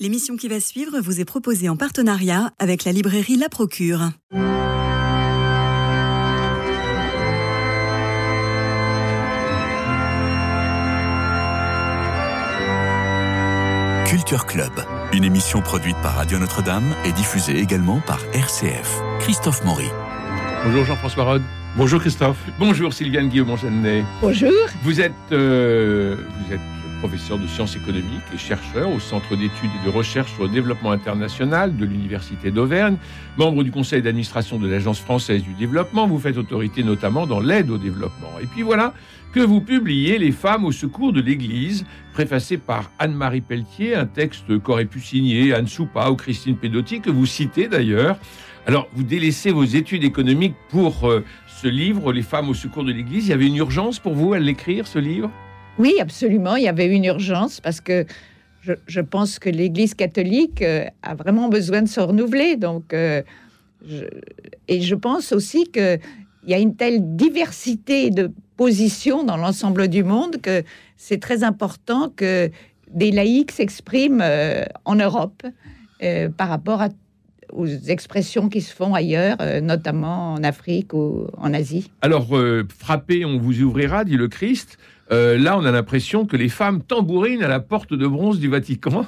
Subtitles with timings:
[0.00, 4.10] L'émission qui va suivre vous est proposée en partenariat avec la librairie La Procure.
[14.04, 14.72] Culture Club,
[15.12, 19.00] une émission produite par Radio Notre-Dame et diffusée également par RCF.
[19.20, 19.86] Christophe Maury.
[20.64, 21.42] Bonjour Jean-François Rode.
[21.76, 22.38] Bonjour Christophe.
[22.58, 24.02] Bonjour Sylviane Guillaume Jeannet.
[24.20, 24.50] Bonjour.
[24.82, 26.60] Vous êtes, euh, vous êtes
[27.04, 30.90] professeur de sciences économiques et chercheur au Centre d'études et de recherche sur le développement
[30.90, 32.96] international de l'Université d'Auvergne,
[33.36, 36.06] membre du conseil d'administration de l'Agence française du développement.
[36.06, 38.30] Vous faites autorité notamment dans l'aide au développement.
[38.42, 38.94] Et puis voilà
[39.34, 44.58] que vous publiez Les femmes au secours de l'Église, préfacé par Anne-Marie Pelletier, un texte
[44.60, 48.16] qu'aurait pu signer Anne Soupa ou Christine Pedotti, que vous citez d'ailleurs.
[48.66, 52.92] Alors, vous délaissez vos études économiques pour euh, ce livre, Les femmes au secours de
[52.92, 53.26] l'Église.
[53.26, 55.30] Il y avait une urgence pour vous à l'écrire, ce livre?
[55.78, 56.56] Oui, absolument.
[56.56, 58.06] Il y avait une urgence parce que
[58.86, 62.56] je, pense que l'Église catholique euh, a vraiment besoin de se renouveler.
[62.56, 63.22] Donc, euh,
[64.68, 66.00] et je pense aussi qu'il
[66.46, 70.62] y a une telle diversité de positions dans l'ensemble du monde que
[70.96, 72.50] c'est très important que
[72.90, 75.42] des laïcs s'expriment euh, en Europe
[76.36, 76.82] par rapport
[77.50, 81.90] aux expressions qui se font ailleurs, notamment en Afrique ou en Asie.
[82.02, 84.76] Alors, euh, frappez, on vous ouvrira, dit le Christ.
[85.12, 88.48] Euh, là, on a l'impression que les femmes tambourinent à la porte de bronze du
[88.48, 89.06] Vatican,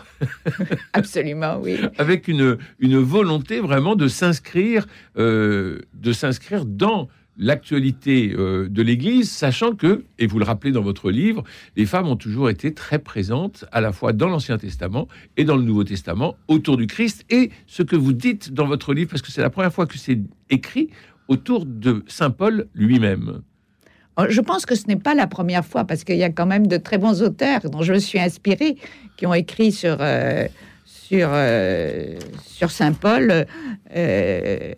[0.93, 1.79] Absolument, oui.
[1.99, 9.31] avec une, une volonté vraiment de s'inscrire, euh, de s'inscrire dans l'actualité euh, de l'Église,
[9.31, 11.45] sachant que, et vous le rappelez dans votre livre,
[11.77, 15.57] les femmes ont toujours été très présentes à la fois dans l'Ancien Testament et dans
[15.57, 17.25] le Nouveau Testament autour du Christ.
[17.31, 19.99] Et ce que vous dites dans votre livre, parce que c'est la première fois que
[19.99, 20.19] c'est
[20.51, 20.91] écrit
[21.29, 23.43] autour de Saint Paul lui-même.
[24.19, 26.47] Oh, Je pense que ce n'est pas la première fois, parce qu'il y a quand
[26.47, 28.77] même de très bons auteurs dont je me suis inspirée,
[29.17, 30.47] qui ont écrit sur, euh,
[30.85, 33.47] sur, euh, sur Saint Paul.
[33.95, 34.73] euh,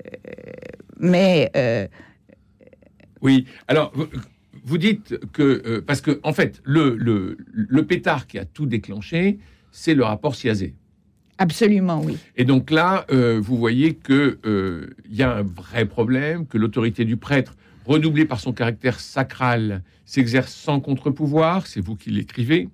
[1.01, 1.51] mais
[3.23, 4.07] Oui, alors vous,
[4.65, 9.39] vous dites que, parce que en fait, le, le, le pétard qui a tout déclenché,
[9.71, 10.75] c'est le rapport Siazé.
[11.39, 12.17] absolument, oui.
[12.37, 17.05] Et donc là, vous voyez que euh, il y a un vrai problème, que l'autorité
[17.05, 17.57] du prêtre,
[17.89, 21.67] redoublée par son caractère sacral, s'exerce sans contre-pouvoir.
[21.67, 22.69] C'est vous qui l'écrivez.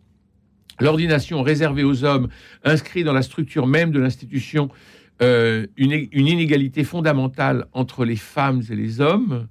[0.80, 2.28] L'ordination réservée aux hommes
[2.64, 4.68] inscrit dans la structure même de l'institution
[5.22, 9.46] euh, une, une inégalité fondamentale entre les femmes et les hommes.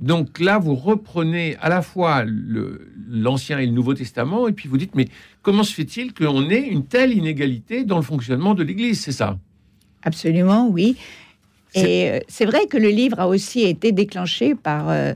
[0.00, 4.78] Donc là, vous reprenez à la fois l'Ancien et le Nouveau Testament, et puis vous
[4.78, 5.08] dites, mais
[5.42, 9.00] comment se fait-il qu'on ait une telle inégalité dans le fonctionnement de l'Église?
[9.00, 9.38] C'est ça?
[10.02, 10.96] Absolument, oui.
[11.74, 15.14] Et euh, c'est vrai que le livre a aussi été déclenché par, euh,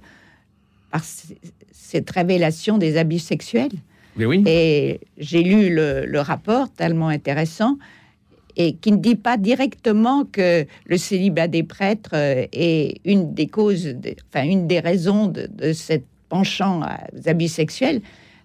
[0.90, 1.02] par
[1.72, 3.72] cette révélation des abus sexuels.
[4.16, 4.42] Mais oui.
[4.46, 7.78] Et j'ai lu le, le rapport tellement intéressant
[8.56, 13.46] et qui ne dit pas directement que le célibat des prêtres euh, est une des
[13.46, 18.00] causes, de- enfin une des raisons de, de cette penchant aux abus sexuels,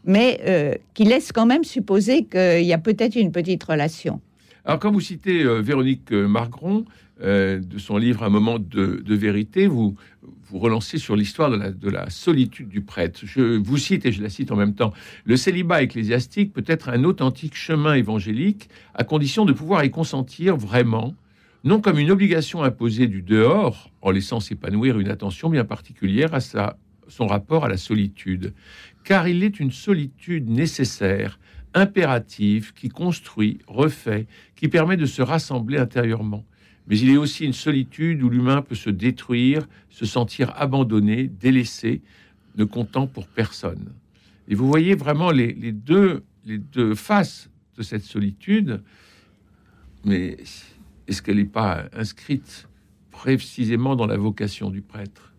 [0.06, 4.22] mais euh, qui laisse quand même supposer qu'il y a peut-être une petite relation.
[4.66, 6.86] Alors, quand vous citez euh, Véronique euh, Margron,
[7.22, 11.72] euh, de son livre Un moment de, vérité, vous, vous relancez sur l'histoire de la,
[11.72, 13.20] de la solitude du prêtre.
[13.24, 14.94] Je vous cite, et je la cite en même temps,
[15.26, 20.56] Le célibat ecclésiastique peut être un authentique chemin évangélique, à condition de pouvoir y consentir
[20.56, 21.14] vraiment,
[21.66, 26.40] non comme une obligation imposée du dehors, en laissant s'épanouir une attention bien particulière à
[26.40, 26.78] sa,
[27.10, 28.54] son rapport à la solitude,
[29.04, 31.38] car il est une solitude nécessaire,
[31.74, 36.46] impérative, qui construit, refait, qui permet de se rassembler intérieurement.
[36.88, 42.02] Mais il est aussi une solitude où l'humain peut se détruire, se sentir abandonné, délaissé,
[42.58, 43.94] ne comptant pour personne.
[44.48, 48.84] Et vous voyez vraiment les, les deux, les deux faces de cette solitude,
[50.04, 50.38] mais
[51.08, 52.68] est-ce qu'elle n'est pas inscrite
[53.12, 55.34] précisément dans la vocation du prêtre?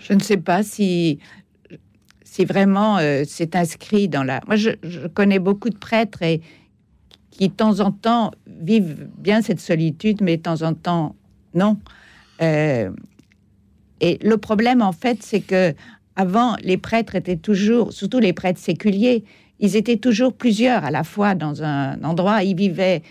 [0.00, 1.18] Je ne sais pas si,
[2.30, 4.40] si vraiment euh, c'est inscrit dans la.
[4.46, 4.70] Moi, je,
[5.08, 6.22] connais beaucoup de prêtres
[7.32, 11.16] qui, de temps en temps, vivent bien cette solitude, mais de temps en temps,
[11.54, 11.76] non.
[12.40, 12.88] Euh,
[14.00, 15.74] et le problème, en fait, c'est que
[16.14, 19.24] avant, les prêtres étaient toujours, surtout les prêtres séculiers,
[19.58, 22.44] ils étaient toujours plusieurs à la fois dans un endroit.
[22.44, 23.02] Ils vivaient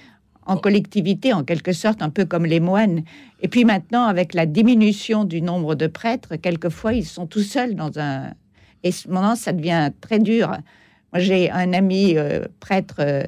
[0.46, 3.04] en collectivité, en quelque sorte, un peu comme les moines.
[3.42, 7.76] Et puis maintenant, avec la diminution du nombre de prêtres, quelquefois, ils sont tout seuls
[7.76, 8.32] dans un...
[8.84, 10.50] Et ce moment, ça devient très dur.
[11.14, 13.24] Moi, j'ai un ami euh, prêtre euh,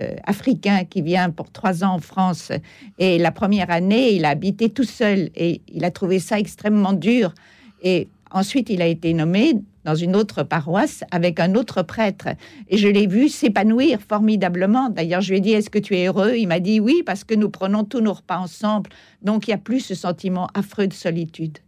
[0.00, 2.52] euh, africain qui vient pour trois ans en France.
[2.98, 5.30] Et la première année, il a habité tout seul.
[5.34, 7.34] Et il a trouvé ça extrêmement dur.
[7.82, 9.54] Et ensuite, il a été nommé
[9.84, 12.28] dans une autre paroisse avec un autre prêtre.
[12.68, 14.88] Et je l'ai vu s'épanouir formidablement.
[14.88, 16.34] D'ailleurs, je lui ai dit, est-ce que tu es heureux?
[16.36, 18.90] Il m'a dit oui, parce que nous prenons tous nos repas ensemble.
[19.22, 21.58] Donc, il n'y a plus ce sentiment affreux de solitude.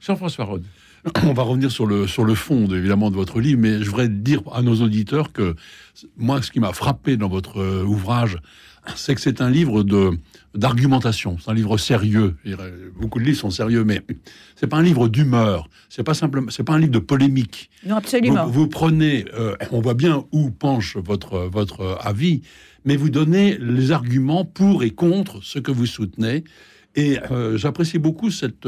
[0.00, 0.64] Jean-François Rode.
[1.24, 4.08] On va revenir sur le, sur le fond, évidemment, de votre livre, mais je voudrais
[4.08, 5.54] dire à nos auditeurs que
[6.16, 8.38] moi, ce qui m'a frappé dans votre euh, ouvrage,
[8.94, 10.10] c'est que c'est un livre de
[10.54, 11.36] d'argumentation.
[11.38, 12.36] C'est un livre sérieux.
[12.98, 14.02] Beaucoup de livres sont sérieux, mais
[14.54, 15.68] c'est pas un livre d'humeur.
[15.88, 17.68] C'est pas simplement, c'est pas un livre de polémique.
[17.84, 18.46] Non, absolument.
[18.46, 22.42] Vous, prenez, euh, on voit bien où penche votre votre avis,
[22.84, 26.44] mais vous donnez les arguments pour et contre ce que vous soutenez.
[26.96, 28.66] Et euh, j'apprécie beaucoup cette,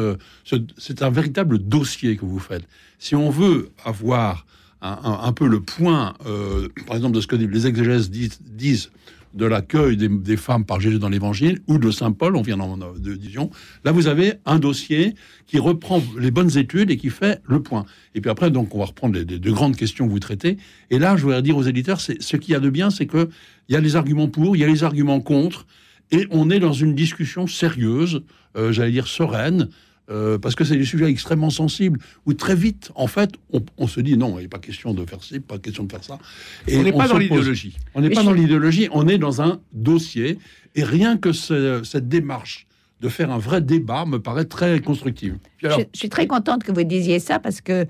[0.76, 2.64] c'est un véritable dossier que vous faites.
[2.98, 4.46] Si on veut avoir
[4.80, 8.90] un, peu le point, euh, par exemple, de ce que les exégèses disent,
[9.34, 13.14] de l'accueil des, femmes par Jésus dans l'Évangile ou de Saint Paul, on vient de
[13.14, 13.50] Dijon.
[13.84, 15.14] Là, vous avez un dossier
[15.46, 17.84] qui reprend les bonnes études et qui fait le point.
[18.14, 20.56] Et puis après, donc, on va reprendre les, deux grandes questions que vous traitez.
[20.90, 23.28] Et là, je voudrais dire aux éditeurs, ce qu'il y a de bien, c'est que
[23.68, 25.66] il y a les arguments pour, il y a les arguments contre,
[26.10, 28.22] et on est dans une discussion sérieuse,
[28.56, 29.68] euh, j'allais dire sereine,
[30.10, 33.32] euh, parce que c'est des sujets extrêmement sensibles, où très vite, en fait,
[33.76, 36.02] on, se dit non, il n'est pas question de faire ci, pas question de faire
[36.02, 36.18] ça.
[36.66, 37.76] Et on n'est pas dans l'idéologie.
[37.94, 40.38] On n'est pas dans l'idéologie, on est dans un dossier,
[40.74, 42.66] et rien que cette démarche
[43.00, 45.36] de faire un vrai débat me paraît très constructive.
[45.58, 47.86] je, suis très contente que vous disiez ça, parce que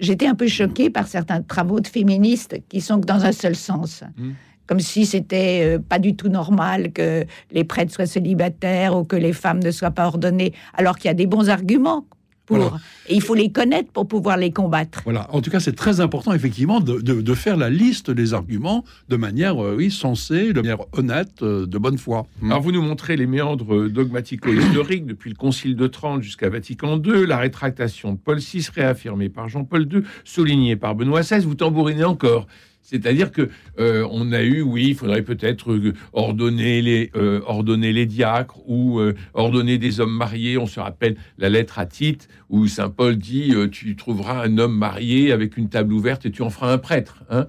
[0.00, 4.02] j'étais un peu choquée par certains travaux de féministes qui sont dans un seul sens.
[4.18, 4.32] Mmh
[4.66, 9.16] comme si c'était euh, pas du tout normal que les prêtres soient célibataires ou que
[9.16, 12.06] les femmes ne soient pas ordonnées, alors qu'il y a des bons arguments
[12.46, 12.78] pour.
[13.08, 15.00] Et il faut les connaître pour pouvoir les combattre.
[15.04, 15.28] Voilà.
[15.32, 19.62] En tout cas, c'est très important, effectivement, de, faire la liste des arguments de manière,
[19.62, 22.26] euh, oui, sensée, de manière honnête, euh, de bonne foi.
[22.44, 27.26] Alors, vous nous montrez les méandres dogmatico-historiques depuis le Concile de Trente jusqu'à Vatican II,
[27.26, 31.44] la rétractation de Paul VI, réaffirmée par Jean-Paul II, soulignée par Benoît XVI.
[31.44, 32.46] Vous tambourinez encore.
[32.82, 33.48] C'est-à-dire que
[33.78, 38.58] euh, on a eu, oui, il faudrait peut-être euh, ordonner les euh, ordonner les diacres
[38.68, 39.00] ou
[39.34, 40.58] ordonner des hommes mariés.
[40.58, 44.76] On se rappelle la lettre à Tite où saint Paul dit tu trouveras un homme
[44.76, 47.24] marié avec une table ouverte et tu en feras un prêtre.
[47.30, 47.46] Hein,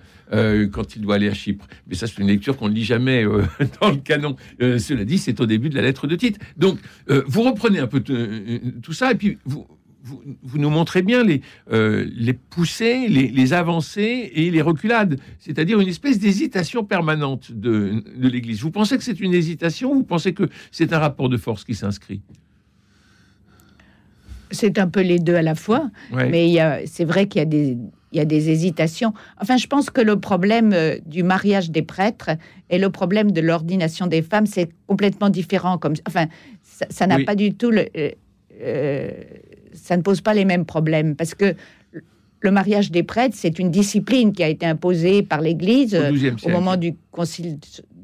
[0.72, 1.68] quand il doit aller à Chypre.
[1.88, 3.24] Mais ça, c'est une lecture qu'on ne lit jamais
[3.82, 4.36] dans le canon.
[4.60, 6.40] cela dit, c'est au début de la lettre de Tite.
[6.58, 9.68] Donc, vous reprenez un peu tout ça, et puis vous,
[10.04, 11.42] vous, nous montrez bien les,
[11.72, 18.62] euh, les poussées, les, avancées et les reculades, c'est-à-dire une espèce d'hésitation permanente de, l'Église.
[18.62, 21.64] Vous pensez que c'est une hésitation ou vous pensez que c'est un rapport de force
[21.64, 22.22] qui s'inscrit?
[24.52, 27.78] C'est un peu les deux à la fois, mais c'est vrai qu'il y a des
[28.12, 29.12] il y a des hésitations.
[29.42, 32.30] Enfin, je pense que le problème euh, du mariage des prêtres
[32.70, 35.80] et le problème de l'ordination des femmes, c'est complètement différent.
[35.80, 36.28] Comme, enfin,
[36.62, 37.88] ça n'a pas du tout le,
[38.62, 39.12] euh,
[39.74, 41.56] ça ne pose pas les mêmes problèmes parce que
[42.44, 45.98] le mariage des prêtres, c'est une discipline qui a été imposée par l'Église
[46.44, 47.58] au, moment du Concile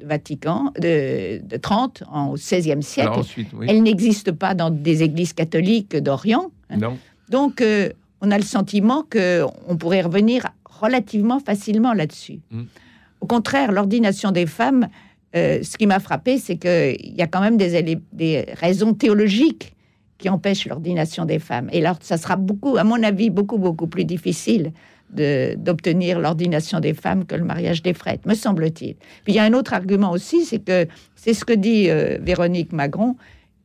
[0.03, 3.19] Vatican de, de 30, au XVIe siècle.
[3.67, 6.51] Elle n'existe pas dans des églises catholiques d'Orient.
[6.75, 6.97] Non.
[7.27, 7.89] Donc, euh,
[8.21, 12.39] on a le sentiment qu'on pourrait revenir relativement facilement là-dessus.
[12.49, 12.63] Hmm.
[13.19, 14.87] Au contraire, l'ordination des femmes,
[15.35, 19.73] euh, ce qui m'a frappé, c'est qu'il y a quand même des, des raisons théologiques
[20.19, 21.69] qui empêche l'ordination des femmes.
[21.71, 24.71] Et alors, ça sera beaucoup, à mon avis, beaucoup, beaucoup plus difficile
[25.11, 28.93] d'obtenir l'ordination des femmes que le mariage des frères, me semble-t-il.
[29.23, 32.19] Puis il y a un autre argument aussi, c'est que c'est ce que dit euh,
[32.21, 33.15] Véronique Magron,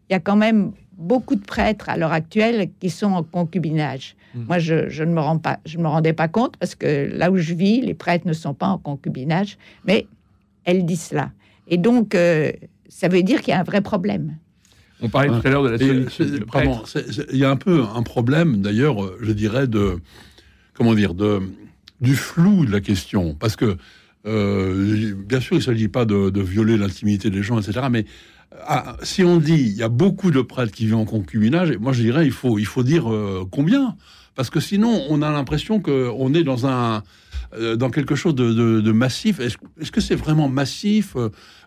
[0.09, 4.17] il y a quand même beaucoup de prêtres à l'heure actuelle qui sont en concubinage.
[4.35, 4.45] Mmh.
[4.47, 7.37] Moi, je, ne me rends pas, je me rendais pas compte parce que là où
[7.37, 10.07] je vis, les prêtres ne sont pas en concubinage, mais
[10.65, 11.31] elle dit cela.
[11.69, 12.53] Et donc, euh,
[12.89, 14.37] ça veut dire qu'il y a un vrai problème.
[15.05, 16.47] On parlait tout à l'heure de la solitude.
[17.33, 19.99] Il y a un peu un problème, d'ailleurs, je dirais, de
[20.73, 21.41] comment dire, de
[22.01, 23.77] du flou de la question, parce que
[24.27, 27.87] euh, bien sûr, il ne s'agit pas de, violer l'intimité des gens, etc.
[27.91, 28.07] Mais
[28.67, 31.93] ah, si on dit il y a beaucoup de prêtres qui vivent en concubinage, moi
[31.93, 33.97] je dirais il faut il faut dire euh, combien,
[34.35, 37.03] parce que sinon on a l'impression qu'on est dans un
[37.77, 39.41] dans quelque chose de, massif.
[39.41, 41.17] Est-ce que c'est vraiment massif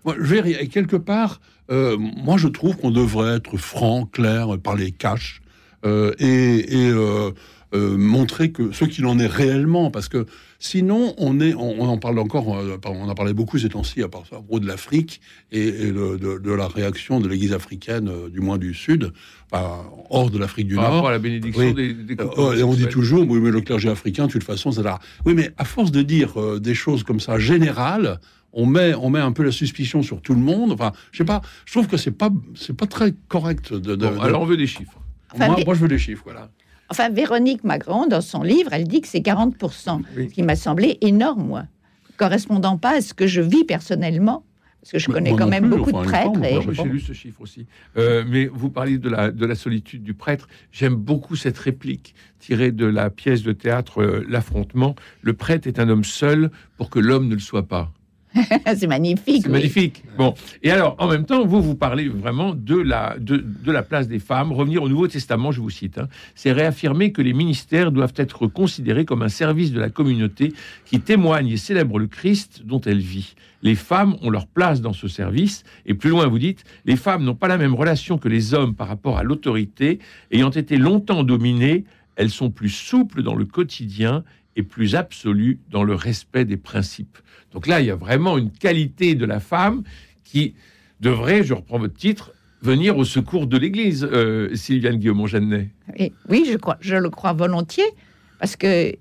[0.07, 4.91] moi, je vais, quelque part, euh, moi je trouve qu'on devrait être franc, clair, parler
[4.91, 5.41] cash
[5.85, 7.31] euh, et, euh,
[7.73, 10.25] montrer que ce qu'il en est réellement, parce que
[10.59, 14.59] sinon on est, on, en parle encore, on a parlé beaucoup ces temps-ci à propos
[14.59, 15.21] de l'Afrique
[15.51, 19.13] et, de, la réaction de l'Église africaine, du moins du Sud,
[19.51, 20.83] hors de l'Afrique du Nord.
[20.83, 21.95] Par rapport à la bénédiction des,
[22.57, 24.99] et on dit toujours, oui, mais le clergé africain, de toute façon, c'est là.
[25.25, 28.19] Oui, mais à force de dire des choses comme ça générales,
[28.53, 30.71] on met, on met un peu la suspicion sur tout le monde.
[30.71, 34.05] Enfin, je sais pas, je trouve que c'est pas, c'est pas très correct de.
[34.05, 34.99] alors on veut des chiffres.
[35.37, 36.49] moi, je veux des chiffres, voilà.
[36.89, 40.29] Enfin, Véronique Magron, dans son livre, elle dit que c'est 40%, Oui.
[40.29, 41.63] ce qui m'a semblé énorme, moi,
[42.17, 44.43] correspondant pas à ce que je vis personnellement,
[44.81, 46.71] parce que je Mais connais quand même plus, beaucoup enfin, de prêtres.
[46.71, 46.85] J'ai bon.
[46.85, 47.65] lu ce chiffre aussi.
[47.97, 50.47] Euh, mais vous parliez de la, de la solitude du prêtre.
[50.71, 54.95] J'aime beaucoup cette réplique tirée de la pièce de théâtre euh, L'affrontement.
[55.21, 57.91] Le prêtre est un homme seul pour que l'homme ne le soit pas.
[58.77, 59.43] c'est magnifique.
[59.43, 59.53] C'est oui.
[59.53, 60.03] magnifique.
[60.17, 63.83] Bon, et alors, en même temps, vous, vous parlez vraiment de la, de, de la
[63.83, 64.51] place des femmes.
[64.51, 68.47] Revenir au Nouveau Testament, je vous cite, hein, c'est réaffirmer que les ministères doivent être
[68.47, 70.53] considérés comme un service de la communauté
[70.85, 73.35] qui témoigne et célèbre le Christ dont elle vit.
[73.63, 75.63] Les femmes ont leur place dans ce service.
[75.85, 78.75] Et plus loin, vous dites, les femmes n'ont pas la même relation que les hommes
[78.75, 79.99] par rapport à l'autorité.
[80.31, 84.23] Ayant été longtemps dominées, elles sont plus souples dans le quotidien
[84.57, 87.17] et plus absolues dans le respect des principes.
[87.53, 89.83] Donc là, il y a vraiment une qualité de la femme
[90.25, 90.55] qui
[90.99, 95.69] devrait, je reprends votre titre, venir au secours de l'Église, euh, Sylviane Guillaume-Jeannet.
[95.95, 97.85] Et oui, je, crois, je le crois volontiers,
[98.39, 98.93] parce que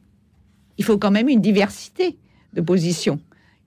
[0.78, 2.18] il faut quand même une diversité
[2.52, 3.18] de positions.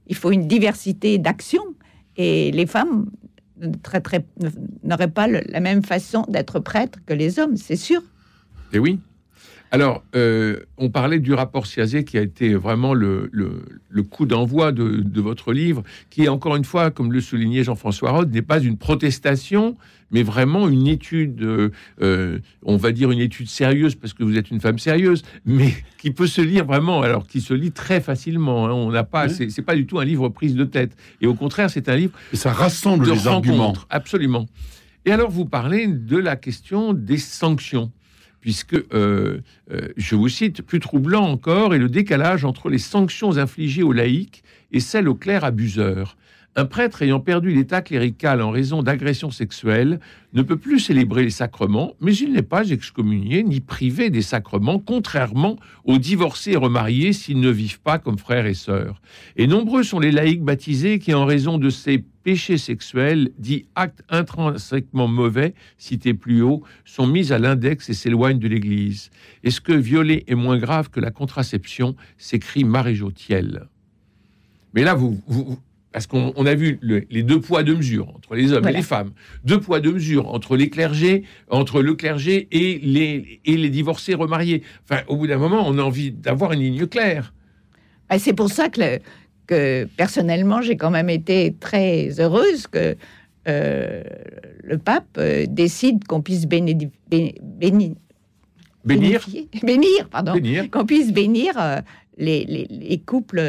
[0.07, 1.65] Il faut une diversité d'actions.
[2.17, 3.09] Et les femmes
[4.83, 8.01] n'auraient pas le- la même façon d'être prêtres que les hommes, c'est sûr.
[8.73, 8.99] Et oui.
[9.71, 14.25] Alors, euh, on parlait du rapport Siazé qui a été vraiment le, le- le coup
[14.25, 18.41] d'envoi de, de votre livre, qui, encore une fois, comme le soulignait Jean-François Rode, n'est
[18.41, 19.77] pas une protestation,
[20.11, 21.69] mais vraiment une étude, euh,
[22.01, 25.71] euh, on va dire une étude sérieuse, parce que vous êtes une femme sérieuse, mais
[26.01, 28.65] qui peut se lire vraiment, alors qui se lit très facilement.
[28.67, 28.71] hein.
[28.71, 29.51] On n'a pas, Oui.
[29.51, 30.97] c'est pas du tout un livre prise de tête.
[31.21, 33.73] Et au contraire, c'est un livre Et ça rassemble de les arguments.
[33.91, 34.47] absolument.
[35.05, 37.91] Et alors, vous parlez de la question des sanctions,
[38.41, 39.41] puisque, euh,
[39.71, 43.91] euh, je vous cite, plus troublant encore est le décalage entre les sanctions infligées aux
[43.91, 46.15] laïcs et celles aux clercs abuseurs.
[46.55, 49.99] Un prêtre ayant perdu l'état clérical en raison d'agressions sexuelles
[50.33, 54.79] ne peut plus célébrer les sacrements, mais il n'est pas excommunié ni privé des sacrements,
[54.79, 58.99] contrairement aux divorcés et remariés s'ils ne vivent pas comme frères et sœurs.
[59.37, 64.03] Et nombreux sont les laïcs baptisés qui, en raison de ces péchés sexuels, dits actes
[64.09, 69.11] intrinsèquement mauvais, cités plus haut, sont mis à l'index et s'éloignent de l'Église.
[69.43, 72.65] Est-ce que violer est moins grave que la contraception s'écrit
[73.15, 73.67] Thiel.
[74.73, 75.21] Mais là, vous-
[75.91, 78.77] parce qu'on on a vu le- les deux poids, deux mesures entre les hommes Voilà.
[78.77, 79.11] et les femmes,
[79.43, 84.13] deux poids, deux mesures entre les clergés, entre le clergé et les, et les divorcés
[84.13, 84.61] remariés.
[84.83, 87.33] Enfin, au bout d'un moment, on a envie d'avoir une ligne claire.
[88.09, 88.99] Ben, c'est pour ça que, le-
[89.47, 92.95] que personnellement, j'ai quand même été très heureuse que
[93.47, 94.03] euh,
[94.63, 97.95] le pape euh, décide qu'on puisse béni- bé- béni-
[98.85, 99.25] Bénir,
[99.63, 100.33] bénir, pardon,
[100.71, 101.77] qu'on puisse bénir euh,
[102.17, 103.41] les, les- les couples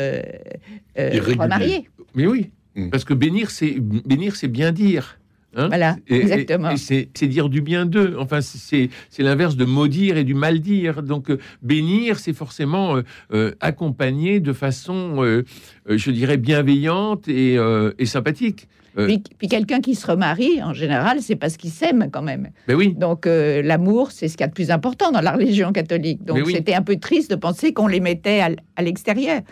[0.97, 1.89] remariés.
[2.15, 2.91] Mais oui, Mm.
[2.91, 5.19] parce que bénir, c'est bénir, c'est bien dire.
[5.57, 5.67] hein.
[5.67, 6.71] Voilà, Et- exactement.
[6.71, 8.15] et c'est c'est dire du bien d'eux.
[8.19, 8.89] Enfin, c'est-
[9.19, 11.03] l'inverse de maudire et du mal dire.
[11.03, 13.03] Donc, euh, bénir, c'est forcément euh,
[13.35, 15.43] euh, accompagner de façon,
[15.89, 18.69] je dirais, bienveillante et, euh, et sympathique.
[18.99, 22.51] Euh, Puis, puis quelqu'un qui se remarie, en général, c'est parce qu'il s'aime quand même.
[22.69, 25.33] ben oui, Donc euh, l'amour, c'est ce qu'il y a de plus important dans la
[25.37, 26.25] religion catholique.
[26.25, 26.53] Donc Mais oui.
[26.55, 28.41] c'était un peu triste de penser qu'on les mettait
[28.77, 29.43] à l'extérieur.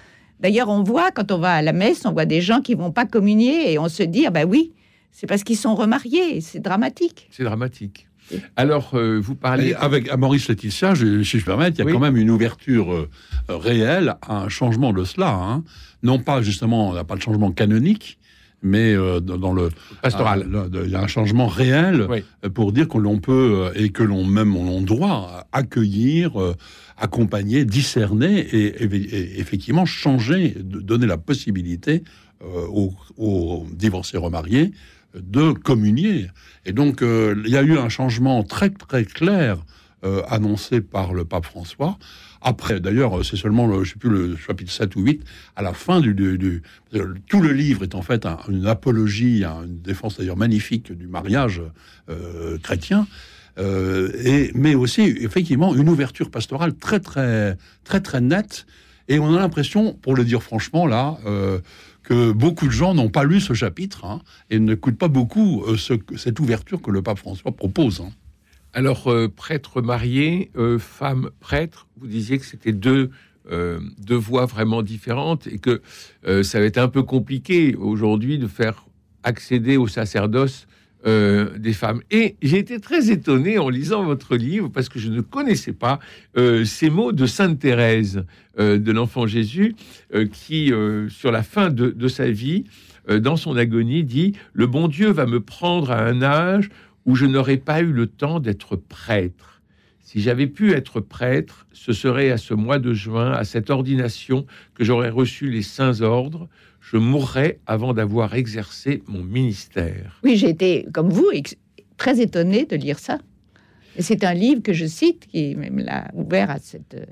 [0.41, 2.93] D'ailleurs, on voit quand on va à la messe, on voit des gens qui vont
[2.93, 4.73] pas communier et on se dit, ah ben oui,
[5.13, 6.41] c'est parce qu'ils sont remariés.
[6.41, 7.29] C'est dramatique.
[7.31, 8.07] c'est dramatique.
[8.57, 9.69] Alors, euh, vous parlez.
[9.71, 11.93] Et avec à Maurice Laetitia, je, si je permettre, il y a Oui.
[11.93, 13.09] quand même une ouverture euh,
[13.49, 15.33] réelle à un changement de cela.
[15.33, 15.65] hein.
[16.03, 18.19] Non pas justement, on n'a pas le changement canonique,
[18.63, 19.69] mais euh, dans, le
[20.03, 20.47] pastoral.
[20.55, 22.25] ah, il y a un changement réel Oui.
[22.45, 26.33] euh, pour dire que l'on peut euh, et que l'on même on doit accueillir,
[26.97, 32.03] accompagner, discerner et, et- et effectivement changer, donner la possibilité
[32.43, 34.73] euh, aux, aux divorcés remariés
[35.15, 36.27] de communier.
[36.67, 39.59] Et donc il y a eu un changement très très clair
[40.05, 41.99] euh, annoncé par le pape François.
[42.41, 45.23] Après, d'ailleurs, c'est seulement, le, je sais plus, le chapitre 7 ou 8,
[45.57, 46.15] à la fin du...
[46.95, 51.09] euh, tout le livre est en fait un- une apologie, une défense d'ailleurs magnifique du
[51.09, 51.61] mariage
[52.09, 53.07] euh, chrétien,
[53.59, 58.67] euh, mais aussi, effectivement, une ouverture pastorale très, très, très, très nette.
[59.09, 61.59] Et on a l'impression, pour le dire franchement, là, euh,
[62.05, 65.77] que beaucoup de gens n'ont pas lu ce chapitre hein, et n'écoutent pas beaucoup euh,
[65.77, 68.01] ce- cette ouverture que le pape François propose.
[68.01, 68.11] hein.
[68.75, 73.11] Alors, prêtre marié, femme prêtre, vous disiez que c'était deux,
[73.51, 75.81] euh, deux voies vraiment différentes et que
[76.27, 78.85] euh, ça va être un peu compliqué aujourd'hui de faire
[79.23, 80.67] accéder au sacerdoce
[81.07, 82.03] euh, des femmes.
[82.11, 85.99] Et j'ai été très étonné en lisant votre livre parce que je ne connaissais pas
[86.65, 88.25] ces mots de Sainte Thérèse
[88.59, 89.75] de l'Enfant Jésus
[90.33, 90.73] qui,
[91.09, 92.65] sur la fin de, de sa vie,
[93.09, 96.69] dans son agonie, dit Le bon Dieu va me prendre à un âge
[97.09, 99.63] où je n'aurais pas eu le temps d'être prêtre.
[100.03, 104.45] Si j'avais pu être prêtre, ce serait à ce mois de juin, à cette ordination,
[104.75, 106.51] que j'aurais reçu les saints ordres.
[106.83, 110.21] Je mourrais avant d'avoir exercé mon ministère.
[110.23, 111.31] Oui, j'ai été, comme vous,
[111.97, 113.19] très étonnée de lire ça.
[113.99, 117.05] C'est un livre que je cite, qui me l'a ouvert à cette euh,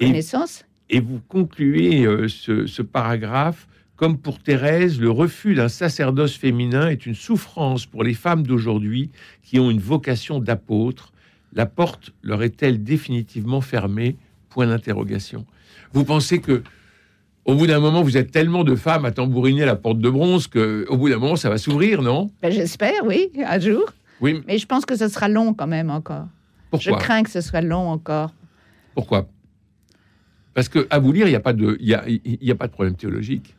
[0.00, 0.64] Et- connaissance.
[0.90, 6.88] Et vous concluez euh, ce, ce paragraphe comme pour Thérèse, le refus d'un sacerdoce féminin
[6.88, 9.10] est une souffrance pour les femmes d'aujourd'hui
[9.42, 11.12] qui ont une vocation d'apôtre.
[11.52, 14.16] La porte leur est-elle définitivement fermée?
[14.48, 15.46] Point d'interrogation.
[15.92, 16.62] Vous pensez que
[17.44, 20.46] au bout d'un moment, vous êtes tellement de femmes à tambouriner la porte de bronze
[20.46, 22.30] que au bout d'un moment, ça va s'ouvrir, non?
[22.40, 23.92] Ben, J'espère, oui, un jour.
[24.20, 24.42] Oui.
[24.46, 26.26] Mais je pense que ce sera long quand même encore.
[26.72, 28.32] Je Pourquoi crains que ce soit long encore.
[28.94, 29.28] Pourquoi?
[30.54, 32.50] Parce que à vous lire, il n'y a pas de, il y a, il y
[32.50, 33.54] a pas de problème théologique.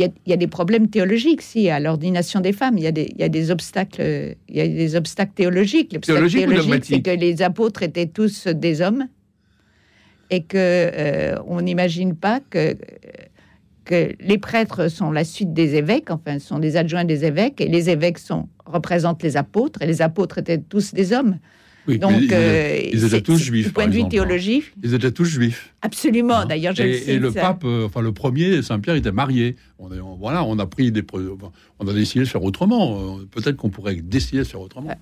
[0.00, 2.78] Il y, a, il y a des problèmes théologiques, si, à l'ordination des femmes.
[2.78, 5.92] Il y a des, il y a des obstacles, il y a des obstacles théologiques.
[5.92, 9.08] L'obstacle Théologique c'est que les apôtres étaient tous des hommes
[10.30, 12.76] et que euh, on n'imagine pas que
[13.84, 17.68] que les prêtres sont la suite des évêques, enfin, sont des adjoints des évêques, et
[17.68, 21.38] les évêques sont représentent les apôtres, et les apôtres étaient tous des hommes.
[21.88, 24.08] Oui, Donc, ils, euh, ils étaient c'est- tous juifs, Du point par de vue hein.
[24.08, 25.74] théologique, ils étaient tous juifs.
[25.82, 26.38] absolument.
[26.40, 26.46] Hein.
[26.46, 27.40] D'ailleurs, je le et, cite, et le ça.
[27.40, 29.56] pape, euh, enfin le premier, Saint-Pierre, était marié.
[29.78, 31.02] On, voilà, on a pris des,
[31.78, 33.16] on a décidé de faire autrement.
[33.18, 34.94] Euh, Peut-être qu'on pourrait décider de faire autrement.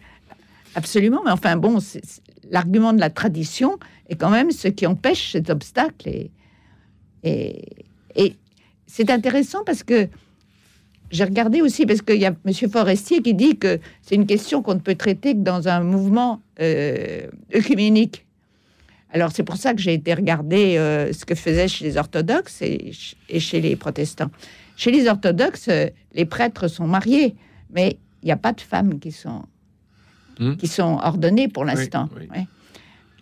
[0.74, 1.78] Absolument, mais enfin bon,
[2.50, 6.08] l'argument de la tradition est quand même ce qui empêche cet obstacle.
[6.08, 6.30] Et,
[7.24, 7.64] et,
[8.14, 8.36] et
[8.86, 10.08] c'est intéressant parce que
[11.10, 12.52] j'ai regardé aussi, parce qu'il y a M.
[12.70, 16.40] Forestier qui dit que c'est une question qu'on ne peut traiter que dans un mouvement
[16.60, 18.26] euh, œcuménique.
[19.10, 22.60] Alors c'est pour ça que j'ai été regarder euh, ce que faisaient chez les orthodoxes
[22.60, 24.30] et, ch- et chez les protestants.
[24.76, 27.34] Chez les orthodoxes, euh, les prêtres sont mariés,
[27.70, 29.42] mais il n'y a pas de femmes qui sont
[30.40, 30.54] Hmm.
[30.54, 32.08] qui sont ordonnées pour l'instant.
[32.16, 32.28] oui.
[32.32, 32.46] Ouais.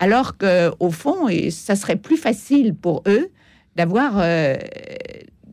[0.01, 3.31] Alors que au fond, ça serait plus facile pour eux
[3.75, 4.55] d'avoir euh,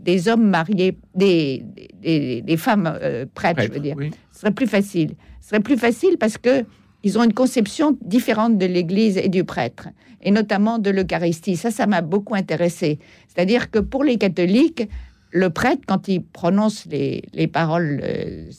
[0.03, 1.63] des hommes mariés, des,
[2.01, 3.95] des, des femmes euh, prêtres, je veux dire.
[3.97, 4.11] oui.
[4.31, 5.11] Ce serait plus facile.
[5.41, 6.65] Ce serait plus facile parce que
[7.05, 9.89] ils ont une conception différente de l'Église et du prêtre,
[10.21, 11.57] et notamment de l'Eucharistie.
[11.57, 12.97] Ça, ça m'a beaucoup intéressé.
[13.27, 14.87] C'est-à-dire que pour les catholiques,
[15.31, 18.49] le prêtre, quand il prononce les, les paroles euh,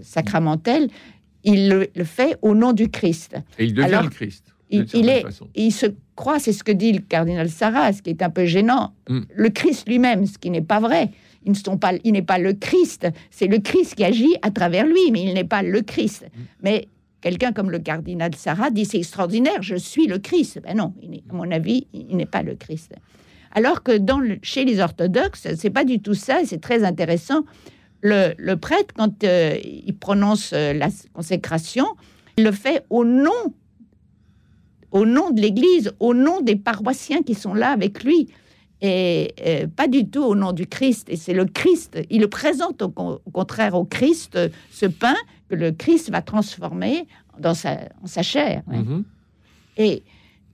[0.00, 0.88] sacramentelles,
[1.44, 3.36] il le, le fait au nom du Christ.
[3.58, 4.44] Et il devient Alors, le Christ.
[4.70, 5.48] Il, est, façon.
[5.54, 5.86] il se
[6.38, 9.20] c'est ce que dit le cardinal Sarah, ce qui est un peu gênant, Mm.
[9.34, 11.10] le Christ lui-même, ce qui n'est pas vrai.
[11.46, 14.50] Ils ne sont pas, il n'est pas le Christ, c'est le Christ qui agit à
[14.50, 16.22] travers lui, mais il n'est pas le Christ.
[16.24, 16.40] Mm.
[16.62, 16.88] Mais
[17.22, 20.60] quelqu'un comme le cardinal Sarah dit c'est extraordinaire, je suis le Christ.
[20.62, 22.92] Ben non, il à mon avis, il n'est pas le Christ.
[23.52, 26.84] Alors que dans le- chez les orthodoxes, c'est pas du tout ça, et c'est très
[26.84, 27.42] intéressant.
[28.02, 31.86] Le, le prêtre, quand euh, il prononce euh, la consécration,
[32.38, 33.30] il le fait au nom
[34.92, 38.28] au nom de l'Église, au nom des paroissiens qui sont là avec lui,
[38.82, 41.08] et euh, pas du tout au nom du Christ.
[41.10, 44.86] Et c'est le Christ, il le présente au, con- au contraire au Christ, euh, ce
[44.86, 45.16] pain
[45.48, 47.06] que le Christ va transformer
[47.38, 48.62] dans sa, en sa chair.
[48.68, 48.78] ouais.
[48.78, 49.04] Mhm.
[49.76, 50.02] Et,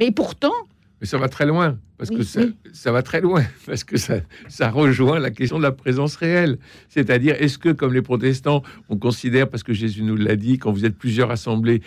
[0.00, 0.52] mais pourtant,
[1.00, 2.54] Mais ça va très loin, parce Oui, que ça, oui.
[2.72, 4.16] ça va très loin, parce que ça,
[4.48, 6.58] ça rejoint la question de la présence réelle.
[6.88, 10.72] C'est-à-dire, est-ce que, comme les protestants, on considère, parce que Jésus nous l'a dit, quand
[10.72, 11.80] vous êtes plusieurs assemblés,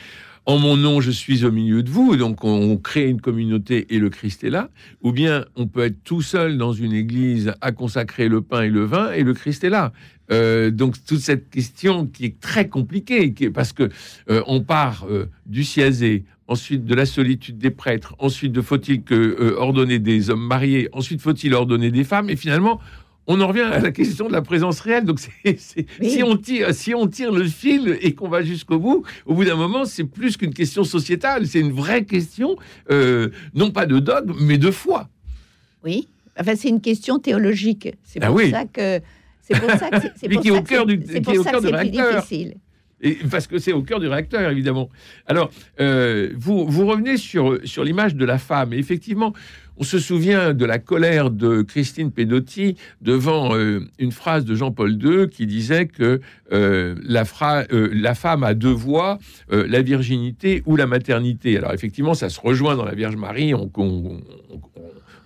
[0.50, 4.00] en mon nom, je suis au milieu de vous, donc on, crée une communauté et
[4.00, 4.72] le Christ est là,
[5.04, 8.70] ou bien on peut être tout seul dans une église à consacrer le pain et
[8.72, 9.94] le vin et le Christ est là.
[10.32, 13.90] Euh, donc toute cette question qui est très compliquée, qui est- parce que
[14.32, 19.04] euh, on part euh, du siazé, ensuite de la solitude des prêtres, ensuite de faut-il
[19.04, 22.80] que ordonner des hommes mariés, ensuite faut-il ordonner des femmes, et finalement
[23.32, 25.06] on en revient à la question de la présence réelle.
[25.06, 25.58] Donc Oui.
[26.10, 29.46] si on tire, si on tire le fil et qu'on va jusqu'au bout, au bout
[29.46, 32.58] d'un moment c'est plus qu'une question sociétale, c'est une vraie question,
[32.92, 35.08] euh, non pas de dogme, mais de foi.
[35.84, 36.08] oui,
[36.39, 37.89] enfin, c'est une question théologique.
[38.04, 38.50] C'est Ah pour oui.
[38.52, 39.00] ça que
[39.42, 42.15] c'est pour ça que c'est- pour qui est au cœur du- c'est plus réacteur.
[42.15, 42.56] difficile.
[43.02, 44.89] Et parce que c'est au cœur du réacteur, évidemment.
[45.26, 48.74] Alors, euh, vous, vous revenez sur, sur l'image de la femme.
[48.74, 49.32] Et effectivement,
[49.80, 54.92] on se souvient de la colère de Christine Pedotti devant euh, une phrase de Jean-Paul
[55.02, 56.20] II qui disait que
[56.52, 56.96] euh,
[57.72, 59.20] euh, la femme a deux voix,
[59.52, 61.58] euh, la virginité ou la maternité.
[61.58, 63.54] Alors, effectivement, ça se rejoint dans la Vierge Marie.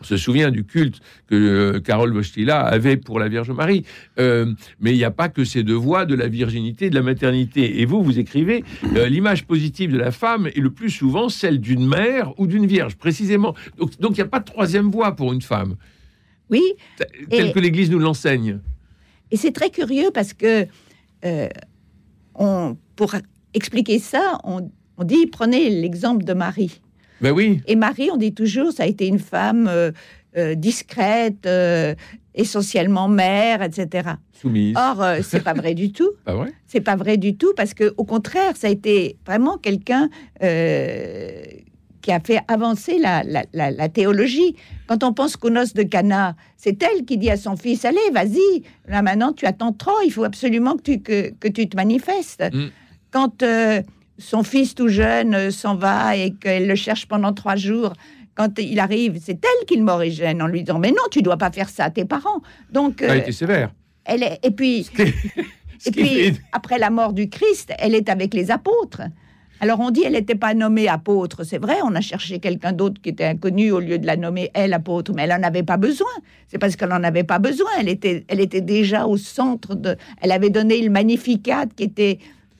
[0.01, 3.85] On- se souvient du culte que euh, Carole Wojtyla avait pour la Vierge Marie.
[4.19, 6.95] Euh, mais il n'y a pas que ces deux voies de la virginité et de
[6.95, 7.79] la maternité.
[7.81, 8.63] Et vous, vous écrivez,
[8.95, 12.65] euh, l'image positive de la femme est le plus souvent celle d'une mère ou d'une
[12.65, 13.55] vierge, précisément.
[13.77, 15.75] Donc donc il n'y a pas de troisième voie pour une femme,
[16.49, 16.61] Oui,
[17.29, 18.59] telle que l'Église nous l'enseigne.
[19.31, 20.67] Et c'est très curieux parce que,
[21.25, 21.47] euh,
[22.35, 23.15] on, pour
[23.53, 26.81] expliquer ça, on, on dit prenez l'exemple de Marie.
[27.23, 27.61] Ben oui.
[27.67, 29.91] Et Marie, on dit toujours, ça a été une femme euh,
[30.37, 31.95] euh, discrète, euh,
[32.35, 34.09] essentiellement mère, etc.
[34.33, 34.75] Soumise.
[34.77, 36.09] Or, c'est pas vrai du tout.
[36.25, 39.57] Pas vrai C'est pas vrai du tout parce que, au contraire, ça a été vraiment
[39.57, 40.09] quelqu'un
[42.01, 44.55] qui a fait avancer la, la- la- la théologie.
[44.87, 48.09] Quand on pense qu'aux noces de Cana, c'est elle qui dit à son fils Allez,
[48.13, 51.77] vas-y, là maintenant tu attends trop, il faut absolument que tu, que, que tu te
[51.77, 52.43] manifestes.
[52.53, 52.67] Mm.
[53.11, 53.81] Quand euh,
[54.17, 57.93] son fils tout jeune euh, s'en va et qu'elle le cherche pendant trois jours,
[58.35, 61.37] quand il arrive, c'est elle qui le morigène en lui disant Mais non, tu dois
[61.37, 62.41] pas faire ça à tes parents.
[62.71, 63.71] Donc, a euh, été sévère.
[64.05, 64.87] elle est, et puis,
[65.85, 69.01] et puis, après la mort du Christ, elle est avec les apôtres.
[69.59, 73.01] Alors on dit elle n'était pas nommée apôtre, c'est vrai, on a cherché quelqu'un d'autre
[73.01, 75.77] qui était inconnu au lieu de la nommer elle apôtre, mais elle n'en avait pas
[75.77, 76.09] besoin.
[76.49, 79.95] C'est parce qu'elle n'en avait pas besoin, elle était, elle était déjà au centre de...
[80.21, 82.19] Elle avait donné le Magnificat qui était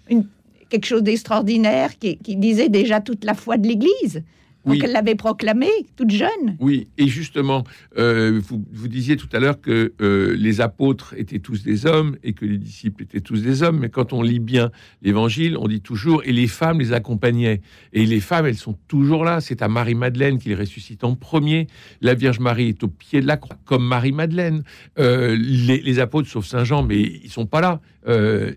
[0.10, 0.26] une,
[0.74, 4.24] quelque chose d'extraordinaire, qui, disait déjà toute la foi de l'Église.
[4.66, 4.82] Donc Oui.
[4.84, 6.56] elle l'avait proclamé toute jeune.
[6.60, 7.66] Oui, et justement,
[7.98, 12.16] euh, vous, vous disiez tout à l'heure que euh, les apôtres étaient tous des hommes
[12.24, 14.72] et que les disciples étaient tous des hommes, mais quand on lit bien
[15.02, 17.62] l'évangile, on dit toujours, et les femmes les accompagnaient.
[17.92, 19.42] Et les femmes, elles sont toujours là.
[19.42, 21.68] C'est à Marie-Madeleine qu'il ressuscite en premier.
[22.02, 24.64] La Vierge Marie est au pied de la croix, comme Marie-Madeleine.
[24.98, 27.82] Euh, les, les apôtres, sauf Saint-Jean, mais ils sont pas là.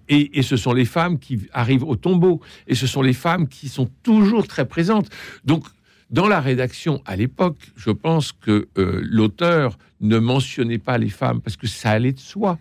[0.08, 2.40] Et, et ce sont les femmes qui arrivent au tombeau.
[2.66, 5.08] Et ce sont les femmes qui sont toujours très présentes.
[5.44, 5.64] Donc,
[6.10, 11.40] dans la rédaction à l'époque, je pense que euh, l'auteur ne mentionnait pas les femmes
[11.40, 12.58] parce que ça allait de soi.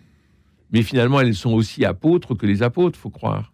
[0.72, 3.52] Mais finalement, elles sont aussi apôtres que les apôtres, faut croire.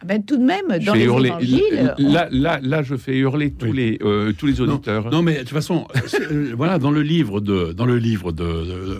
[0.00, 3.16] Ah ben, tout de même, dans les hurler- évangiles, on- Là, là, là, je fais
[3.16, 3.76] hurler tous Oui.
[3.76, 5.08] les euh, tous les auditeurs.
[5.10, 8.32] Non, mais de toute façon, c'est- euh, voilà, dans le livre de, dans le livre
[8.32, 8.42] de,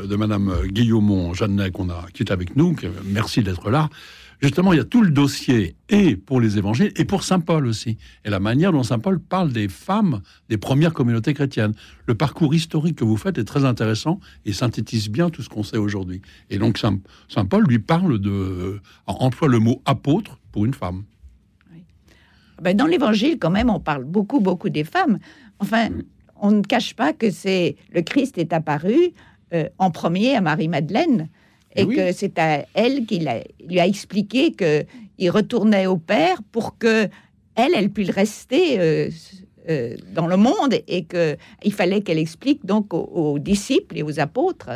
[0.03, 3.91] de, de Madame Guillaumont Jeannet qu'on a, qui est avec nous, que- merci d'être là.
[4.41, 7.67] Justement, il y a tout le dossier, et pour les évangiles, et pour Saint Paul
[7.67, 11.75] aussi, et la manière dont Saint Paul parle des femmes des premières communautés chrétiennes.
[12.07, 15.63] Le parcours historique que vous faites est très intéressant et synthétise bien tout ce qu'on
[15.63, 16.23] sait aujourd'hui.
[16.51, 17.01] Et donc Saint,
[17.49, 21.05] Paul lui parle de, emploie le mot apôtre pour une femme.
[22.63, 25.19] Ben, dans l'évangile, quand même, on parle beaucoup, beaucoup des femmes.
[25.59, 25.89] Enfin,
[26.37, 29.13] on ne cache pas que c'est le Christ est apparu
[29.53, 31.29] euh, en premier à Marie-Madeleine
[31.77, 31.97] et Eh oui.
[31.97, 34.85] que c'est à elle qu'il a- lui a expliqué que
[35.19, 37.09] il retournait au Père pour que
[37.57, 39.09] elle, elle puisse rester euh,
[39.69, 44.03] euh, dans le monde et que il fallait qu'elle explique donc aux, aux disciples et
[44.03, 44.71] aux apôtres.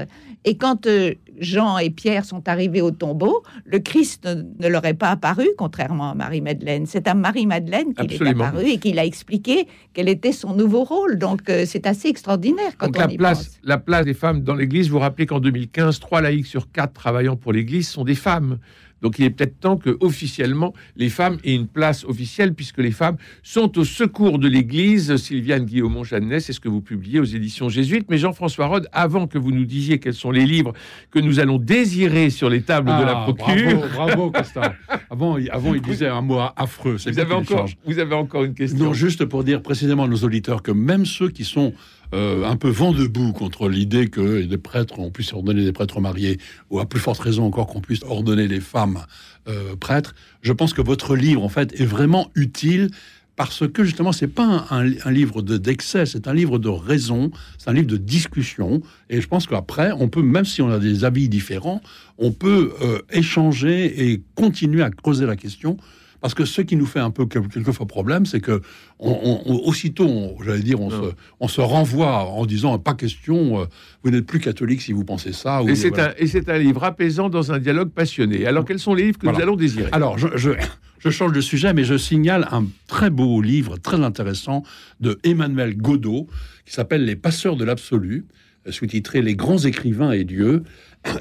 [0.44, 4.84] Et quand euh, Jean et Pierre sont arrivés au tombeau, le Christ ne, ne leur
[4.84, 6.86] est pas apparu, contrairement à Marie-Madeleine.
[6.86, 11.18] C'est à Marie-Madeleine qu'il est apparu et qu'il a expliqué quel était son nouveau rôle.
[11.18, 13.58] Donc euh, c'est assez extraordinaire quand Donc on la y place, pense.
[13.64, 16.92] la place des femmes dans l'Église, vous vous rappelez qu'en 2015, trois laïcs sur quatre
[16.92, 18.58] travaillant pour l'Église sont des femmes.
[19.02, 22.90] Donc il est peut-être temps que officiellement les femmes aient une place officielle puisque les
[22.90, 25.16] femmes sont au secours de l'Église.
[25.16, 28.06] Sylviane Guillaumont Jeannet, c'est ce que vous publiez aux éditions jésuites.
[28.10, 30.72] Mais Jean-François Rode, avant que vous nous disiez quels sont les livres
[31.10, 34.74] que nous allons désirer sur les tables de la Ah, procure, Bravo, bravo Costa.
[35.10, 36.96] Avant, il- avant, il disait un mot affreux.
[37.06, 38.84] Vous avez encore, vous avez encore une question.
[38.86, 41.72] Non, juste pour dire précisément à nos auditeurs que même ceux qui sont
[42.14, 46.00] euh, un peu vent debout contre l'idée que les prêtres, on puisse ordonner des prêtres
[46.00, 46.38] mariés,
[46.70, 49.00] ou à plus forte raison encore qu'on puisse ordonner les femmes
[49.48, 52.90] euh, prêtres, je pense que votre livre, en fait, est vraiment utile
[53.38, 57.70] parce que justement, c'est pas un, livre de- d'excès, c'est un livre de raison, c'est
[57.70, 58.82] un livre de discussion.
[59.10, 61.80] Et je pense qu'après, on peut, même si on a des avis différents,
[62.18, 65.76] on peut euh, échanger et continuer à creuser la question.
[66.20, 68.60] Parce que ce qui nous fait un peu quel- quelquefois problème, c'est que
[68.98, 73.60] on, on- on- aussitôt, j'allais dire, on se, on se renvoie en disant pas question,
[73.60, 73.64] euh,
[74.02, 75.62] vous n'êtes plus catholique si vous pensez ça.
[75.62, 76.14] ou- Et c'est voilà.
[76.48, 78.46] un, livre apaisant dans un dialogue passionné.
[78.46, 79.38] Alors quels sont les livres que Voilà.
[79.38, 79.88] nous allons désirer?
[79.92, 80.50] Alors, je, je,
[80.98, 84.64] je change de sujet, mais je signale un très beau livre, très intéressant,
[85.00, 86.26] de Emmanuel Godot,
[86.66, 88.26] qui s'appelle Les Passeurs de l'Absolu,
[88.66, 90.64] euh, sous-titré Les grands écrivains et Dieu.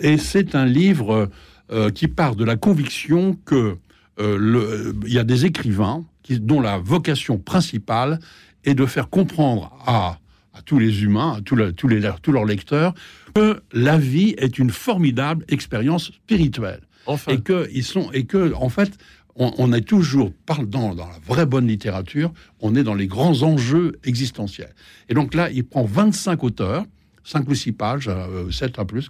[0.02, 1.30] Et c'est un livre
[1.72, 3.76] euh, qui part de la conviction que
[4.20, 8.20] le- il y a des écrivains qui, dont la vocation principale
[8.66, 10.20] est de faire comprendre à,
[10.54, 12.94] à tous les humains, à tous, le- tous, les, tous leurs lecteurs,
[13.34, 18.54] que la vie est une formidable expérience spirituelle Enfin, et que ils sont et que
[18.56, 18.98] en fait
[19.36, 20.34] on, on est toujours
[20.68, 24.74] dans, dans la vraie bonne littérature on est dans les grands enjeux existentiels
[25.08, 26.84] et donc là il prend 25 auteurs
[27.24, 28.10] 5 ou 6 pages,
[28.52, 29.10] 7 à plus,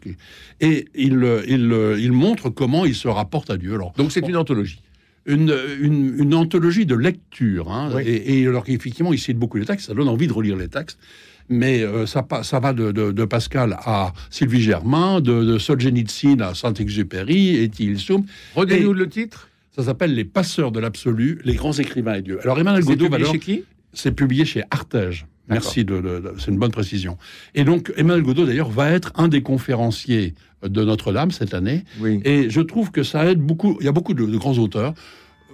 [0.60, 3.76] et il, euh, il, euh, il montre comment il se rapporte à Dieu.
[3.76, 4.80] Alors, donc c'est une anthologie.
[5.28, 7.72] Une, une, une anthologie de lecture.
[7.72, 8.04] hein, Oui.
[8.06, 10.68] et, et alors qu'effectivement, il cite beaucoup les textes, ça donne envie de relire les
[10.70, 10.98] textes.
[11.50, 16.42] Mais euh, ça, ça va de, de- de Pascal à Sylvie Germain, de, de Solzhenitsyn
[16.42, 18.26] à Saint-Exupéry, et Tilsum.
[18.56, 19.48] Redonnez-nous le titre.
[19.76, 22.40] Ça s'appelle Les passeurs de l'absolu, les grands écrivains et Dieu.
[22.42, 23.63] Alors Emmanuel C'est Godot va publié chez qui?
[23.94, 25.26] C'est publié chez Artege.
[25.49, 27.17] Merci, de, c'est une bonne précision.
[27.55, 30.33] Et donc, Emmanuel Godot, d'ailleurs, va être un des conférenciers
[30.63, 31.86] de Notre-Dame cette année.
[31.99, 32.19] Oui.
[32.25, 33.77] Et je trouve que ça aide beaucoup.
[33.79, 34.93] Il y a beaucoup de, de grands auteurs.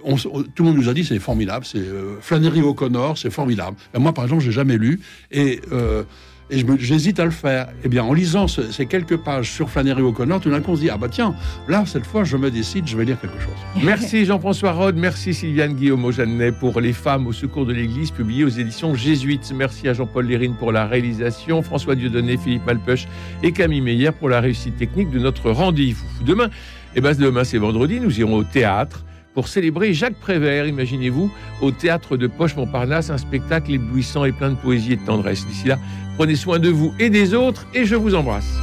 [0.02, 1.64] On, tout le monde nous a dit c'est formidable.
[1.64, 3.76] C'est euh, Flannery O'Connor, c'est formidable.
[3.92, 5.00] Ben, moi, par exemple, j'ai jamais lu.
[5.30, 6.02] Et euh,
[6.50, 7.68] et j'hésite à le faire.
[7.84, 10.76] Eh bien, en lisant ce, ces quelques pages sur Flannery O'Connor, tout d'un coup, on
[10.76, 11.34] se dit Ah bah tiens,
[11.68, 13.54] là, cette fois, je me décide, je vais lire quelque chose.
[13.84, 18.44] Merci Jean-François Rode, merci Sylviane Guillaume Jeannet pour Les femmes au secours de l'Église, publié
[18.44, 19.52] aux éditions Jésuites.
[19.54, 23.06] Merci à Jean-Paul Lérine pour la réalisation, François Dieudonné, Philippe Malpeuch
[23.42, 26.06] et Camille Meyer pour la réussite technique de notre rendez-vous.
[26.24, 26.50] Demain,
[26.94, 29.04] eh ben, demain c'est vendredi, nous irons au théâtre
[29.34, 31.30] pour célébrer Jacques Prévert, imaginez-vous,
[31.60, 35.44] au théâtre de Poche-Montparnasse, un spectacle éblouissant et plein de poésie et de tendresse.
[35.46, 35.78] D'ici là,
[36.16, 38.58] Prenez soin de vous et des autres et je vous embrasse.